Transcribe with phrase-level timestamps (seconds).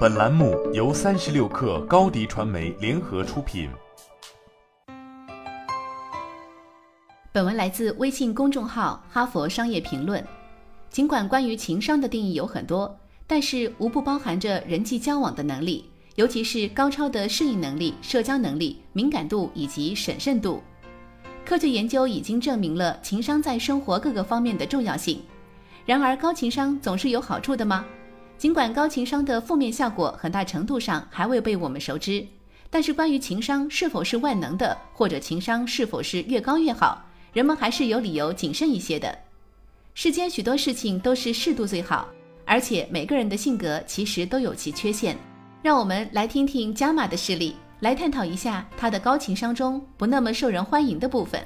[0.00, 3.68] 本栏目由三十六氪高低传媒联合出品。
[7.32, 10.22] 本文来自微信公众号《哈佛商业评论》。
[10.90, 20.62] 尽管关于情商的定义有很多，但是无不包含着人际交往的能力，尤其是高超的适应能力、社交能力、敏感度以及审慎度。
[21.44, 25.20] 科学研究已经证明了情商在生活各个方面的重要性。
[25.84, 27.84] 然而，高情商总是有好处的吗？
[28.42, 32.26] 尽管高情商的负面效果很大程度上还未被我们熟知，
[32.70, 39.16] 但是关于情商是否是万能的，或者情商是否是越高越好，人们还是有理由谨慎一些的。
[39.94, 42.08] 世间许多事情都是适度最好，
[42.44, 45.16] 而且每个人的性格其实都有其缺陷。
[45.62, 51.40] 让我们来听听加码的事例，来探讨一下他的高情商中不那么受人欢迎的部分：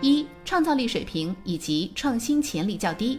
[0.00, 3.18] 一、创造力水平以及创新潜力较低。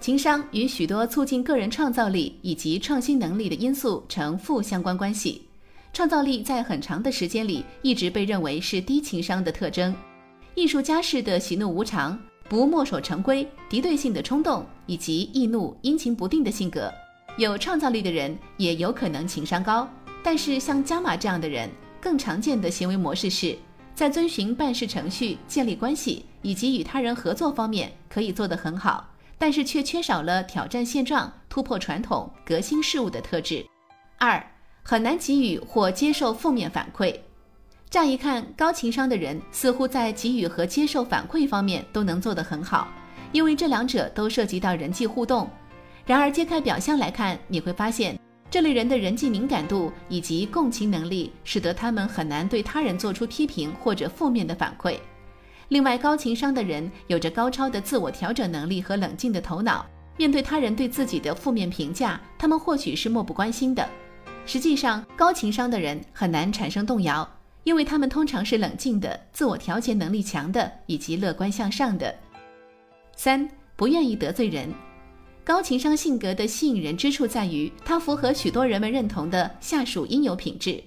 [0.00, 5.46] 情商与许多促进个人创造力以及创新能力的因素呈负相关关系。
[5.92, 9.94] 创造力在很长的时间里一直被认为是低情商的特征。
[10.54, 16.90] 艺术家式的喜怒无常、不墨守成规、敌对性的冲动以及易怒、阴晴不定的性格，
[17.36, 19.86] 有创造力的人也有可能情商高。
[20.22, 21.68] 但是像加马这样的人，
[22.00, 23.54] 更常见的行为模式是
[23.94, 29.06] 在遵循办事程序、建立关系以及与他人合作方面可以做得很好。
[29.40, 33.64] 但是却缺少了挑战现状、突破传统、革新事物的特质。
[34.18, 34.44] 二，
[34.82, 37.18] 很难给予或接受负面反馈。
[37.88, 42.86] 乍一看，高情商的人似乎在给予和接受反馈方面都能做得很好，
[43.32, 45.48] 因为这两者都涉及到人际互动。
[46.04, 54.98] 然而，揭开表象来看，你会发现，这类人的人际敏感度以及共情能力，使得他们很难对他人做出批评或者负面的反馈。
[55.70, 59.86] 另外，高情商的人有着高超的自我调整能力和冷静的头脑。
[60.16, 63.88] 面对他人对自己的负面评价，他们或许是漠不关心的。
[64.44, 67.26] 实际上，高情商的人很难产生动摇，
[67.62, 72.12] 因为他们通常是冷静的、自我调节能力强的以及乐观向上的。
[73.14, 74.68] 三，不愿意得罪人。
[75.44, 80.82] 高情商性格的吸引人之处在于，它符合许多人们认同的下属应有品质。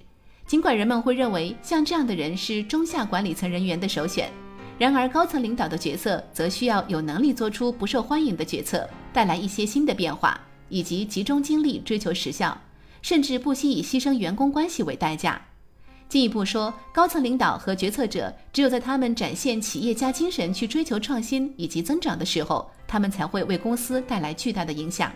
[0.46, 4.30] 尽管人们会认为像这样的人是中下管理层人员的首选。
[4.76, 12.56] 然而，高层领导的角色则需要有能力做出不受欢迎的决策，带来一些新的变化，以及集中精力追求实效，
[13.00, 15.40] 甚至不惜以牺牲员工关系为代价。
[16.08, 25.12] 进一步说，高层领导和决策者只有在他们展现企业家精神去追求创新以及增长的时候，他们才会为公司带来巨大的影响。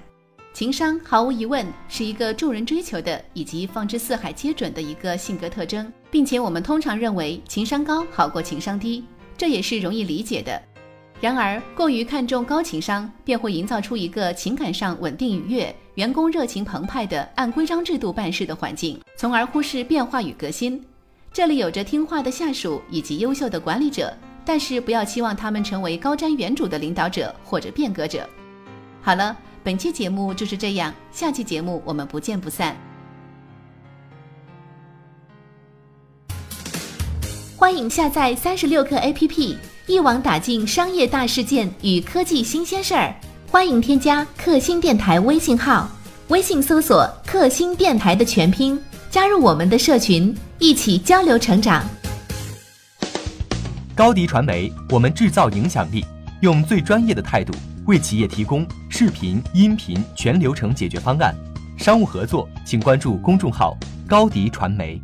[0.55, 9.05] 情商毫无疑问是一个众人追求的以及放之四海皆准的一个性格特征，并且我们通常认为情商高好过情商低。
[9.39, 10.61] 这也是容易理解的。
[11.21, 20.81] 然而，过于看重高情商，便会营造出一个情感上稳定愉悦、员工热情澎湃的按规章制度办事的环境，从而忽视变化与革新。
[21.33, 28.29] 这里有着听话的下属以及优秀的管理者，但是不要期望他们成为高瞻远瞩的领导者或者变革者。
[29.03, 32.88] 好了，本期节目就是这样，下期节目我们不见不散。
[37.59, 39.57] 欢迎下载三十六课 APP，
[39.89, 43.13] 一网打尽商业大事件与科技新鲜事儿。
[43.51, 45.91] 欢迎添加克星电台微信号，
[46.29, 48.81] 微信搜索“克星电台”的全拼，
[49.11, 51.85] 加入我们的社群，一起交流成长。
[53.93, 56.07] 高迪传媒，我们制造影响力，
[56.43, 57.53] 用最专业的态度
[57.87, 61.35] 为企业提供视频、音频全流程解决方案。
[61.77, 63.77] 商务合作，请关注公众号
[64.07, 65.03] “高迪传媒”。